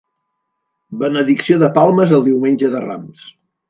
Benedicció 1.03 1.61
de 1.67 1.71
palmes 1.79 2.17
el 2.19 2.27
Diumenge 2.33 2.75
de 2.77 2.87
Rams. 2.91 3.33